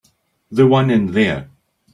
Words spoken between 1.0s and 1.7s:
there.